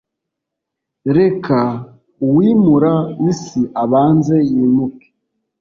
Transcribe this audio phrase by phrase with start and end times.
[1.17, 1.57] Reka
[2.27, 2.93] uwimura
[3.31, 5.07] isi abanze yimuke.